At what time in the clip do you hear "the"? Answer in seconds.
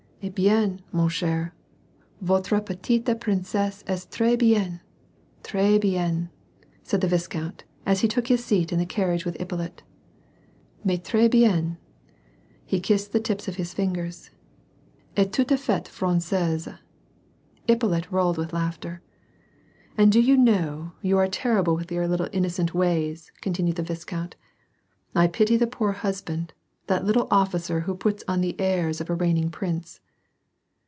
7.01-7.07, 8.77-8.85, 13.13-13.19, 23.77-23.81, 25.57-25.65, 28.41-28.55